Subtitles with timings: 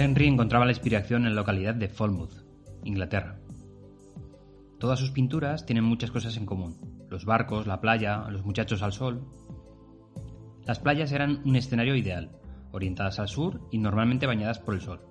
[0.00, 2.32] Henry encontraba la inspiración en la localidad de Falmouth,
[2.84, 3.38] Inglaterra.
[4.78, 6.78] Todas sus pinturas tienen muchas cosas en común.
[7.10, 9.28] Los barcos, la playa, los muchachos al sol.
[10.64, 12.30] Las playas eran un escenario ideal,
[12.72, 15.02] orientadas al sur y normalmente bañadas por el sol.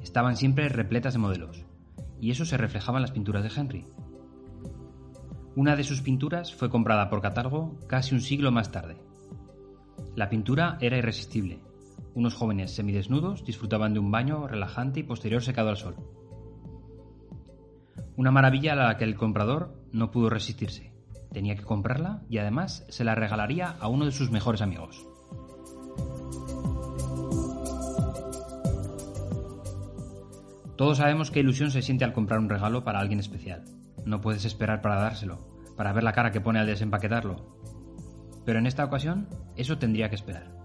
[0.00, 1.66] Estaban siempre repletas de modelos,
[2.20, 3.84] y eso se reflejaba en las pinturas de Henry.
[5.56, 9.02] Una de sus pinturas fue comprada por catálogo casi un siglo más tarde.
[10.14, 11.71] La pintura era irresistible.
[12.14, 15.96] Unos jóvenes semidesnudos disfrutaban de un baño relajante y posterior secado al sol.
[18.16, 20.92] Una maravilla a la que el comprador no pudo resistirse.
[21.32, 25.06] Tenía que comprarla y además se la regalaría a uno de sus mejores amigos.
[30.76, 33.64] Todos sabemos qué ilusión se siente al comprar un regalo para alguien especial.
[34.04, 35.38] No puedes esperar para dárselo,
[35.76, 37.56] para ver la cara que pone al desempaquetarlo.
[38.44, 40.61] Pero en esta ocasión, eso tendría que esperar.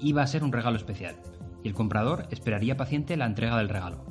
[0.00, 1.16] Iba a ser un regalo especial,
[1.62, 4.04] y el comprador esperaría paciente la entrega del regalo.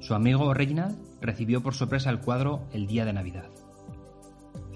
[0.00, 3.50] Su amigo Reginald recibió por sorpresa el cuadro el día de Navidad.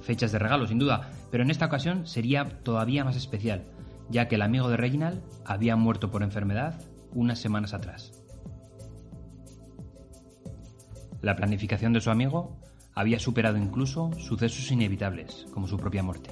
[0.03, 3.65] Fechas de regalo, sin duda, pero en esta ocasión sería todavía más especial,
[4.09, 6.81] ya que el amigo de Reginald había muerto por enfermedad
[7.13, 8.13] unas semanas atrás.
[11.23, 12.61] La planificación de su amigo
[12.95, 16.31] había superado incluso sucesos inevitables, como su propia muerte.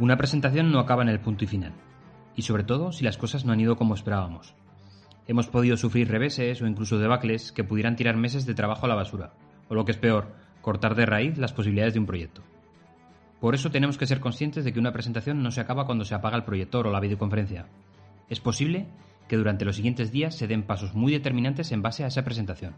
[0.00, 1.72] Una presentación no acaba en el punto y final,
[2.34, 4.54] y sobre todo si las cosas no han ido como esperábamos.
[5.28, 8.96] Hemos podido sufrir reveses o incluso debacles que pudieran tirar meses de trabajo a la
[8.96, 9.34] basura,
[9.68, 12.42] o lo que es peor, cortar de raíz las posibilidades de un proyecto.
[13.40, 16.14] Por eso tenemos que ser conscientes de que una presentación no se acaba cuando se
[16.14, 17.66] apaga el proyector o la videoconferencia.
[18.28, 18.88] Es posible
[19.28, 22.74] que durante los siguientes días se den pasos muy determinantes en base a esa presentación.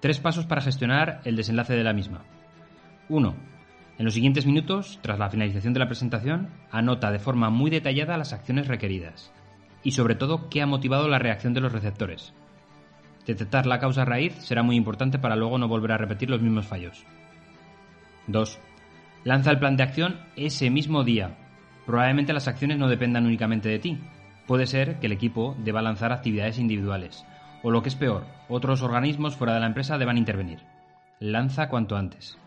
[0.00, 2.24] Tres pasos para gestionar el desenlace de la misma.
[3.08, 3.57] 1.
[3.98, 8.16] En los siguientes minutos, tras la finalización de la presentación, anota de forma muy detallada
[8.16, 9.32] las acciones requeridas
[9.82, 12.32] y sobre todo qué ha motivado la reacción de los receptores.
[13.26, 16.66] Detectar la causa raíz será muy importante para luego no volver a repetir los mismos
[16.66, 17.04] fallos.
[18.28, 18.60] 2.
[19.24, 21.36] Lanza el plan de acción ese mismo día.
[21.84, 23.98] Probablemente las acciones no dependan únicamente de ti.
[24.46, 27.26] Puede ser que el equipo deba lanzar actividades individuales,
[27.62, 30.60] o lo que es peor, otros organismos fuera de la empresa deban intervenir.
[31.18, 32.38] Lanza cuanto antes.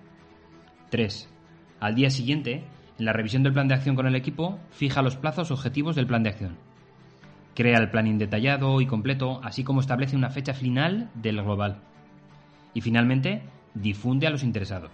[0.89, 1.30] 3.
[1.81, 2.63] Al día siguiente,
[2.99, 6.05] en la revisión del plan de acción con el equipo, fija los plazos objetivos del
[6.05, 6.57] plan de acción.
[7.55, 11.79] Crea el planning detallado y completo, así como establece una fecha final del global.
[12.75, 13.41] Y finalmente,
[13.73, 14.91] difunde a los interesados.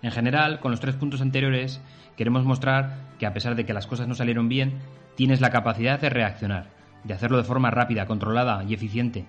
[0.00, 1.82] En general, con los tres puntos anteriores,
[2.16, 4.78] queremos mostrar que a pesar de que las cosas no salieron bien,
[5.14, 6.70] tienes la capacidad de reaccionar,
[7.04, 9.26] de hacerlo de forma rápida, controlada y eficiente.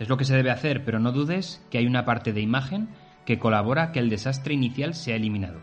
[0.00, 2.88] Es lo que se debe hacer, pero no dudes que hay una parte de imagen
[3.28, 5.60] que colabora que el desastre inicial sea eliminado.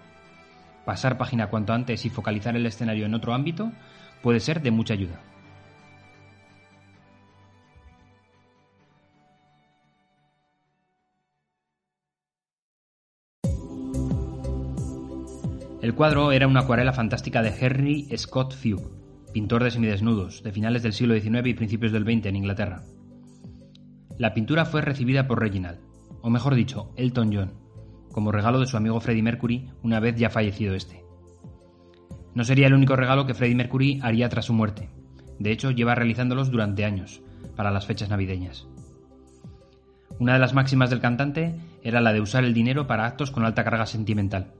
[0.85, 3.71] Pasar página cuanto antes y focalizar el escenario en otro ámbito
[4.21, 5.19] puede ser de mucha ayuda.
[15.81, 18.77] El cuadro era una acuarela fantástica de Henry Scott Few,
[19.33, 22.83] pintor de semidesnudos, de finales del siglo XIX y principios del XX en Inglaterra.
[24.19, 25.94] La pintura fue recibida por Reginald,
[26.25, 27.53] o mejor dicho, Elton John,
[28.11, 31.05] como regalo de su amigo Freddie Mercury una vez ya fallecido este.
[32.33, 34.89] No sería el único regalo que Freddie Mercury haría tras su muerte.
[35.37, 37.21] De hecho, lleva realizándolos durante años,
[37.55, 38.67] para las fechas navideñas.
[40.17, 43.45] Una de las máximas del cantante era la de usar el dinero para actos con
[43.45, 44.51] alta carga sentimental.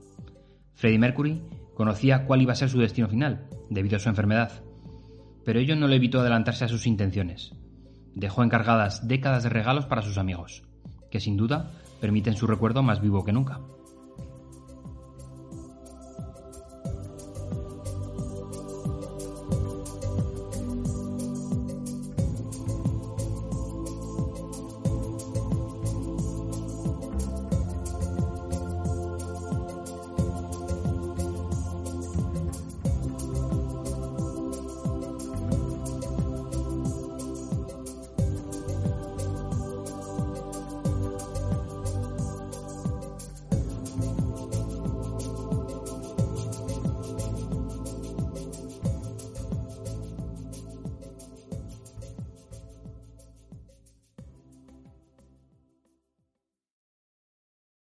[0.74, 1.42] Freddie Mercury
[1.74, 4.52] conocía cuál iba a ser su destino final, debido a su enfermedad,
[5.44, 7.56] pero ello no le evitó adelantarse a sus intenciones.
[8.14, 10.65] Dejó encargadas décadas de regalos para sus amigos
[11.16, 13.58] que sin duda permiten su recuerdo más vivo que nunca.